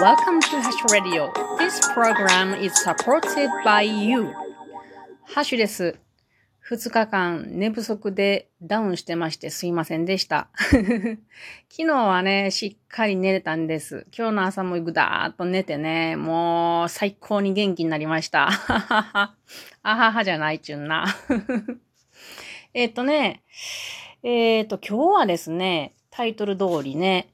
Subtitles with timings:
[0.00, 1.30] Welcome to Hash Radio.
[1.58, 4.32] This program is supported by you.
[5.24, 5.98] ハッシュです。
[6.70, 10.48] 2日間寝不足でダウンしてましてすいませんでした。
[10.56, 11.18] 昨
[11.68, 14.06] 日はね、しっかり寝れたんです。
[14.16, 18.48] 今日の朝もぐだーっと寝てね、もう最高に元気になりました。
[18.72, 19.36] あ
[19.82, 21.04] ははじゃないちゅんな。
[22.72, 23.42] えっとね、
[24.22, 27.28] えっ、と、今日はですね、タイトル通りね、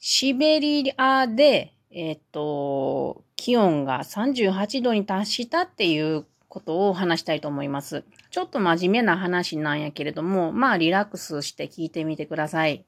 [0.00, 8.02] シベリアで、えっ、と、気温が38度に達したっていうことを話したいと思います。
[8.30, 12.84] ちょっと真面目な話なんやけれども、まあリラックスして聞いてみてください。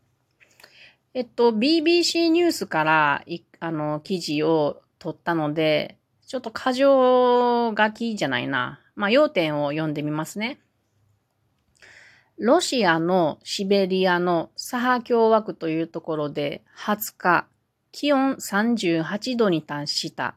[1.14, 8.80] えっと、BBC ニュースからい、あの、記事を取ったので、ちょっと過剰書きじゃないな。
[8.97, 10.59] まあ要点を読んでみますね。
[12.38, 17.47] ロシアのシベリアのサハ共和国というところで20日、
[17.98, 20.34] 気温38度に達した。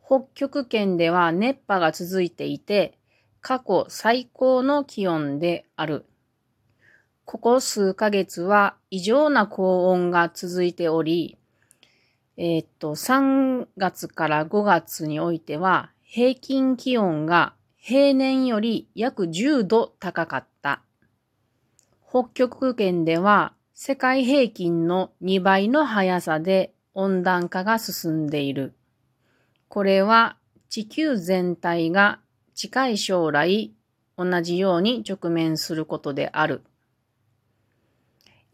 [0.00, 2.96] 北極圏では熱波が続いていて、
[3.40, 6.06] 過去最高の気温である。
[7.24, 11.36] ここ数ヶ月は異常な高温が続いており、
[12.36, 20.80] えーっと、3月から5月においては平均気温が平年より約10度高かった。
[22.08, 28.72] 北極圏では世界平均の2倍の速さで温暖化が進んでいる。
[29.68, 30.38] これは
[30.70, 32.18] 地球全体が
[32.54, 33.74] 近い将来
[34.16, 36.62] 同じように直面することである。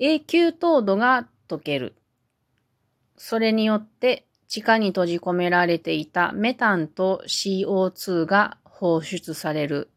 [0.01, 1.95] 永久凍土が溶ける。
[3.17, 9.89] それによって地下に閉じ込められていたメタンと CO2 が放出される。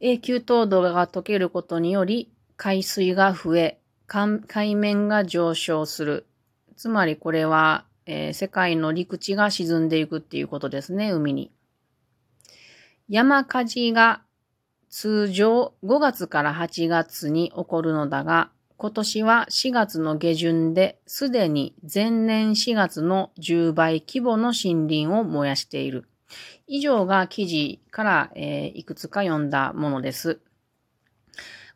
[0.00, 2.32] 永久凍土が溶けることにより
[2.62, 6.26] 海水が増え、海面が上昇する。
[6.76, 11.50] つまりこれは、えー世界の陸地が沈んでいくっていうことですね、海に。
[13.08, 14.20] 山火事が
[14.90, 26.10] 通常5月から8月に起こるのだが、今年は4月の下旬ですでに前年4月の10倍規模の森林を燃やしている。
[26.66, 30.42] 以上が記事から、えーいくつか読んだものです。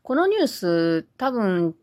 [0.05, 1.75] このニュース、多分、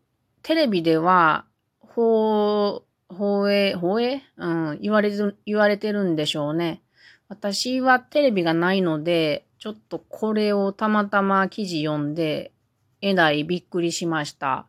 [0.42, 1.44] テレビでは、
[1.80, 6.82] 放、放映、放映うん、言われず、言われてるんでしょうね。
[7.28, 12.52] 私はテレビがないので、ちょっとこれをたまたま記事読んで、
[13.00, 14.66] えらいびっくりしました。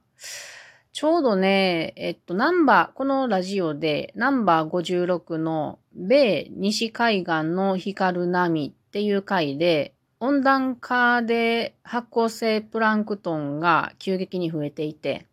[0.92, 15.28] ちょうどね、えっと、ナンバー、このラジオで、ナンバー56の米西海岸の光る波っていう回で、温暖化で発光性プランクトンが急激に増えていて、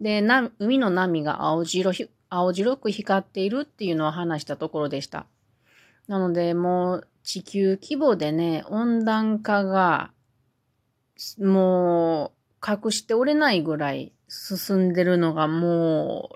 [0.00, 0.22] で、
[0.60, 1.90] 海の波が青白、
[2.28, 5.26] 青白く光っているっていうのを話したところでした。
[6.06, 10.12] なので、もう地球規模でね、温暖化が、
[11.40, 12.30] も
[12.62, 16.30] う、隠しておれないぐらい進んでるのがも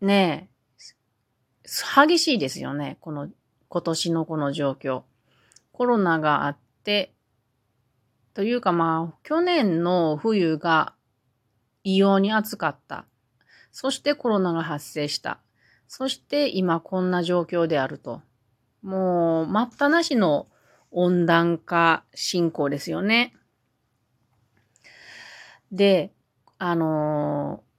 [0.00, 0.48] う、ね、
[1.94, 2.96] 激しいですよね。
[3.02, 3.28] この、
[3.68, 5.02] 今年のこの状況。
[5.72, 6.56] コロナがあっ、
[8.34, 10.94] というかまあ、去年の冬が
[11.82, 13.06] 異様に暑かった。
[13.70, 15.40] そしてコロナが発生した。
[15.88, 18.22] そして今こんな状況であると。
[18.82, 20.48] もう、待ったなしの
[20.90, 23.34] 温暖化進行ですよね。
[25.70, 26.12] で、
[26.58, 27.74] あのー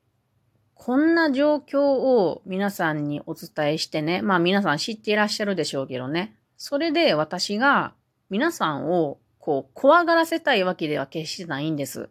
[0.86, 6.36] こんな状況を皆さんにお伝えしてね、まあ皆さん知っていらっしゃるでしょうけどね。
[6.58, 7.96] それで私が
[8.30, 12.10] 皆さんをこう怖がらせたいわけでは決してないんです。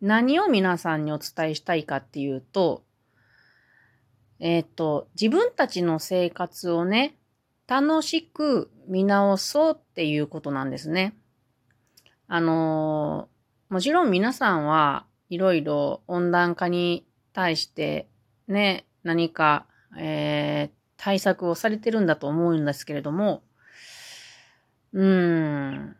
[0.00, 2.82] 何を皆さんにお伝えしたいかっていうと、
[4.40, 7.16] えっ、と、自分たちの生活をね、
[7.66, 11.14] 楽しく見直そうっていうことなんですね。
[12.26, 13.34] あのー
[13.70, 18.06] もちろん皆さんはいろいろ温暖化に対して
[18.46, 19.66] ね、何か、
[19.98, 23.42] えー対策をされてるんだと思うんですけれども、
[24.94, 25.96] うん。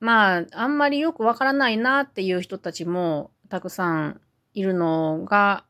[0.00, 4.20] まあ、あんまりよくわからないなっていう人たちもたくさん
[4.52, 5.64] いるのが、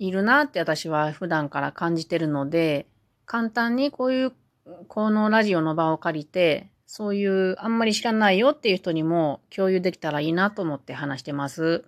[0.00, 2.88] いるなって私は普段から感じてるので、
[3.26, 4.32] 簡単にこういう、
[4.88, 11.84] このラジオの場を借りて、そういうあんまり知らないよっていう人にも共有できたらいいなと思って話してます。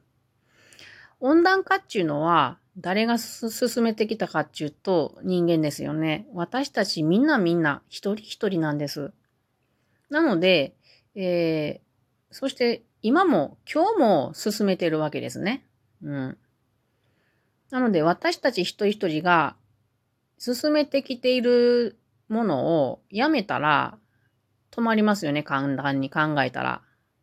[1.19, 6.27] 温暖化っていうのは誰が進めてきたかっていうと人間ですよね。
[6.35, 9.13] 私たちみんなみんな一人一人なんです。
[10.11, 10.75] なので、
[11.15, 11.87] えー
[12.31, 15.65] そして今も今日も進めてるわけですね。
[16.03, 16.39] うん。
[17.71, 19.57] なので私たち一人一人が
[20.39, 21.97] 進めてきている
[22.29, 23.97] ものをやめたら
[24.71, 26.83] 止まりますよね、簡単に考えたら。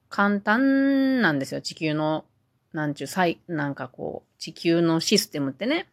[0.09, 2.25] 簡単なんですよ、地球の、
[2.74, 5.88] なんちゅう、さい、なんかこう、地球のシステムってね。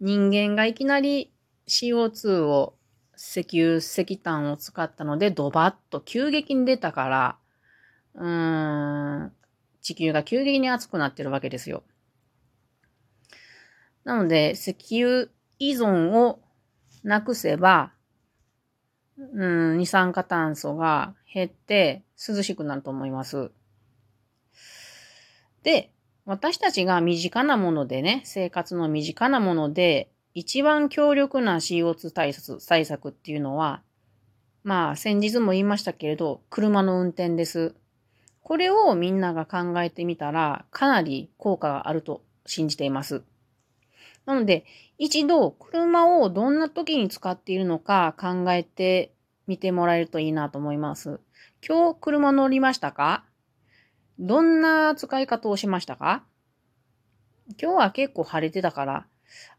[0.00, 1.32] 人間がいきなり
[1.66, 2.74] CO2 を
[3.16, 7.38] 石油、石炭を使ったのでドバッと急激に出たから、
[8.14, 9.32] うーん、
[9.80, 11.82] 地球が急激に熱くなってるわけですよ。
[14.04, 15.28] なので、石油
[15.58, 16.40] 依存を
[17.02, 17.92] なくせば、
[19.16, 23.50] うん、二酸化炭素が減って涼しくなると思います。
[25.64, 25.92] で、
[26.28, 33.80] 私たちが身近なものでね、生活の身近なもので、一番強力な CO2 対策対策っていうのは、
[34.62, 37.74] まあ先日も言いましたけれど、車の運転です。
[38.42, 43.22] これをみんなが考えてみたら、かなり効果があると信じています。
[44.26, 44.66] なので、
[44.98, 49.14] 一度車をどんな時に使っているのか考えて
[49.46, 51.20] みてもらえるといいなと思います。
[51.66, 53.24] 今日車乗りましたか？
[54.20, 56.24] どんな使い方をしましたか？
[57.60, 59.06] 今日は結構晴れてたから、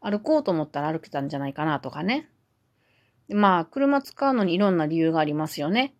[0.00, 2.28] 歩こうと思ったら歩けたんじゃないかなとかね。
[3.28, 5.94] まあ、車使うのにいろんな理由がありますよね。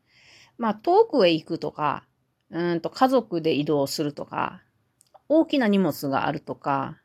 [0.58, 2.04] まあ、遠くへ行くとか、
[2.50, 4.60] うんと家族で移動するとか、
[5.28, 6.98] 大きな荷物があるとか、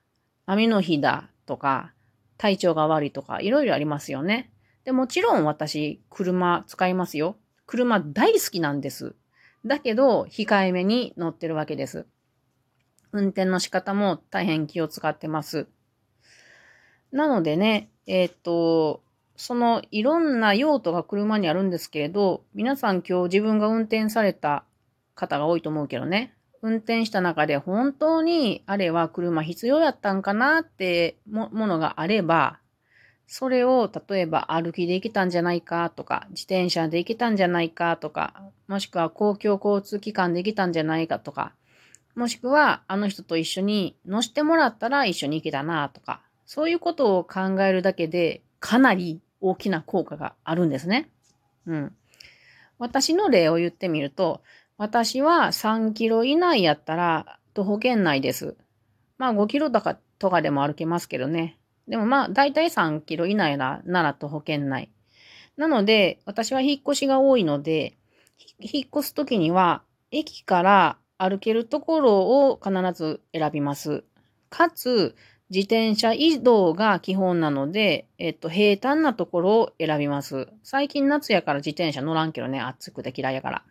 [0.46, 1.94] 雨の日だとか、
[2.38, 4.52] 体調が悪いとか、いろいろありますよね。
[4.84, 7.38] で、もちろん私、車使いますよ。
[7.66, 9.16] 車大好きなんです。
[9.66, 12.06] だけど、控えめに乗ってるわけです。
[13.12, 15.68] 運転の仕方も大変気を使ってます。
[17.12, 19.02] なのでね、えっ、と、
[19.38, 24.66] そのいろんな用途が車にあるんですけれど、皆さん今日自分が運転された
[25.16, 26.34] 方が多いと思うけどね。
[26.62, 32.60] 運転した中で本当にあれは車必要やったんかなってもものがあれば、
[33.28, 41.54] それを例えば歩きで行けたんじゃないかとか、自転車で行けたんじゃないかとか、もしくは公共交通機関で行けたんじゃないかとか、
[42.16, 51.10] もしくはあの人と一緒に乗してもらったら一緒に行けたなとか、そういうことを考えるだけでかなり大きな効果があるんですね。
[51.66, 51.96] うん。
[52.78, 54.42] 私の例を言ってみると、
[54.78, 58.56] 私は3キロ以内やったら徒歩圏内です。
[59.18, 61.58] まあ5キロとかとかでも歩けますけどね。
[61.88, 64.90] でもまあ大体3キロ以内なら徒歩圏内。
[65.58, 67.98] なので私は引っ越しが多いので、
[68.60, 74.04] 引っ越すときには駅から歩けるところを必ず選びます。
[74.50, 75.16] かつ、
[75.50, 80.48] 自転車移動が基本なので、えっと、平坦なところを選びます。
[80.64, 83.64] 最近夏やから自転車乗らんけどね、暑くて嫌いやから。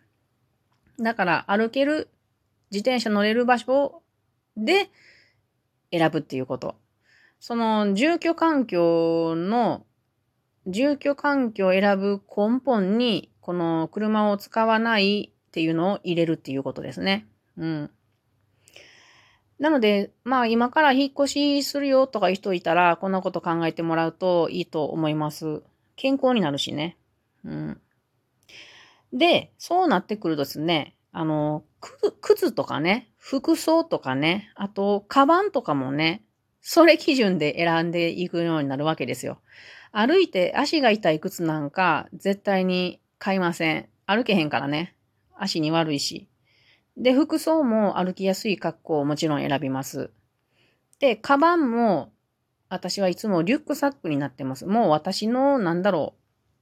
[0.99, 2.09] だから歩ける、
[2.71, 4.01] 自転車乗れる場所
[4.55, 4.89] で
[5.91, 6.75] 選ぶっていうこと。
[7.39, 9.85] その住居環境の、
[10.67, 17.27] 住居環境を選ぶ根本に、この車を使わないっていうのを入れるっていうことですね。
[17.57, 17.91] うん。
[19.59, 25.63] なので、まあ今から引っ越しするよとかいう人いたら、こんなこと考えてもらうといいと思います。
[25.95, 26.97] 健康になるしね。
[27.45, 27.81] うん。
[29.13, 31.63] で、そうなってくるとですね、あの、
[32.19, 36.24] 靴とかね、服装とかね、あと、カバンとかもね、
[36.67, 39.37] それ基準で選んでいくようになるわけですよ。
[39.91, 43.87] 歩いて足が痛い靴なんか絶対に買いません。
[44.07, 44.95] 歩けへんからね。
[45.37, 46.27] 足に悪いし。
[46.97, 50.09] で、服装も歩きやすい格好をもちろん選びます。
[50.97, 52.11] で、カバンも
[52.67, 54.65] 私はいつもリュックサックになってます。
[54.65, 56.15] もう私の、なんだろ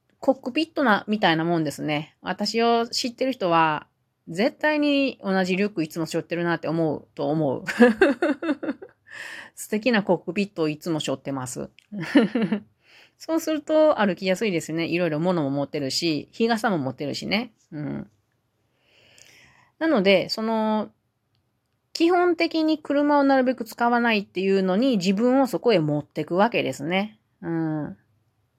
[0.10, 2.18] う、コックピットな、みたいなもんですね。
[2.22, 3.88] 私を知ってる人は、
[4.28, 7.64] 絶対に同じリュックいつも背負ってるなって思うと思う。
[9.64, 11.70] 素敵なコックピットをいつも背負ってます。
[13.18, 14.88] そうすると歩きやすいですね。
[14.88, 17.54] いろいろ物も持ってるし、日傘も持ってるしね。
[17.72, 18.10] うん。
[19.80, 20.92] なので、その、
[21.94, 27.18] 基本的に車をなるべく使わないっていうのに自分をそこへ持ってくわけですね。
[27.42, 27.98] うん。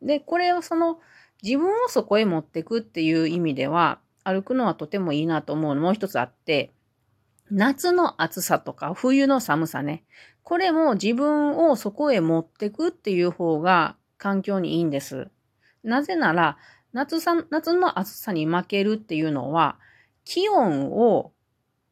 [0.01, 1.01] で、これをその、
[1.43, 6.73] 自分をそこへ持ってくっていう意味では、歩くのはとてもいいなと思うのもう一つあって、
[7.57, 10.03] 夏の暑さとか冬の寒さね。
[10.43, 15.29] これも自分をそこへ持ってくっていう方が環境にいいんです。
[15.85, 16.59] なぜなら、
[16.93, 19.79] 夏さ夏の暑さに負けるっていうのは、
[20.25, 21.31] 気温を、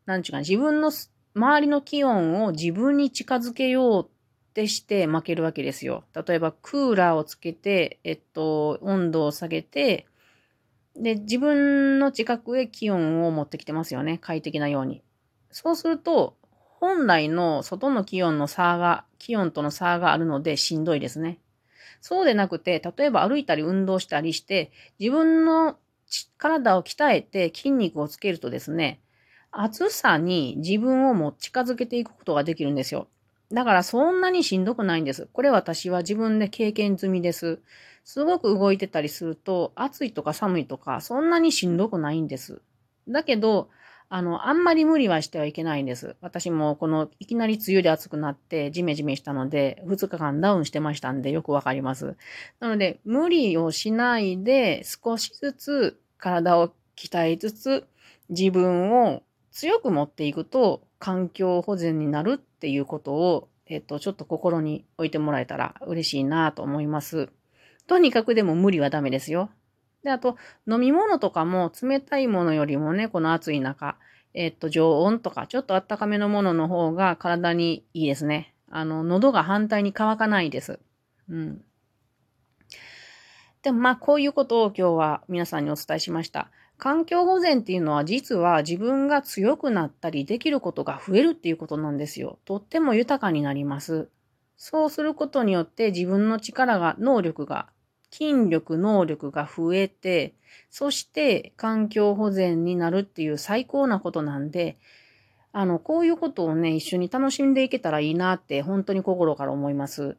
[0.05, 0.91] なんちゅうか、自分の
[1.35, 6.03] 周りの気温を自分に近づけようってして負けるわけですよ。
[6.13, 10.07] 例えばクーラーをつけて、えっと、温度を下げて、
[10.97, 14.19] で、自分の近くへ気温を持ってきてますよね。
[14.19, 15.05] 快適なように。
[15.53, 16.37] そうすると、
[16.81, 21.39] 本来の外の気温の差が、気温との差があるのでしんどいですね。
[22.01, 25.77] そうでなくて、例えば歩いたり運動したりして、自分の
[26.39, 29.01] 体を鍛えて筋肉をつけるとですね、
[29.53, 33.07] 暑さに自分をも近づけていくことができるんですよ。
[33.53, 35.29] だからそんなにしんどくないんです。
[35.33, 37.61] これ私は自分で経験済みです。
[38.05, 42.63] すごく動いてたりすると、暑いとか寒いとか、そんなにしんどくないんです。
[43.07, 43.69] だけど、
[44.15, 46.17] あの、あんまり無理はしてはいけないんです。
[46.21, 52.15] 私もこの、いきなり梅雨で暑くなってジメジメしたので、2日間ダウンしてましたんでよくわかります。
[52.61, 57.87] なので、無理をしないで少しずつ体を鍛えつつ、
[58.29, 67.31] 自分を強く持っていくと、環境保全になるっていうことを、えっと、ちょっと心に置いてもらえたら嬉しいなと思います。
[67.87, 69.49] とにかくでも無理はダメですよ。
[70.03, 70.37] で、あと、
[70.69, 73.97] 飲み物とかも冷たいものよりもね、この暑い中、
[74.35, 78.55] えっと、常温とか、ちょっとあったかめのものの方が体にいいですね。
[78.71, 80.81] あの、喉が反対に乾かないです。
[81.29, 81.65] うん。
[83.63, 86.51] でもまあ、こういうことを今日は皆さんにお伝えしました。
[86.79, 92.41] 環境保全っていうのは実は自分が強くなったりできることが増えるっていうことなんですよ。
[92.45, 94.09] とっても豊かになります。
[94.57, 97.69] そうすることによって自分の力が、能力が
[98.13, 100.35] 筋力、能力が増えて、
[100.71, 104.77] そして環境保全になるっていう最高なことなんで、
[105.53, 110.17] あの、こういうことをね、一緒に楽しんでいけたらいいなって本当に心から思います。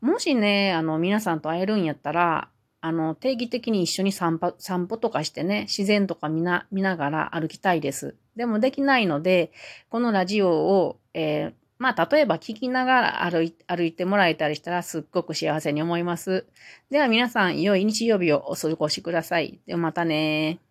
[0.00, 2.48] もしね、あの、皆さんと会えるんやったら、
[2.80, 8.16] あの、定期的に一緒に散歩、散歩とかしてね、自然とか見な、見ながら歩きたいです。
[8.36, 9.50] でもできないので、
[9.88, 16.46] このラジオを、えーまあ、例えば聞きながら歩い歩いてもらえたりしたらすっごく幸せに思います。
[16.90, 19.60] では皆さん、良い日曜日をお過ごしください。
[19.66, 20.65] ではまたね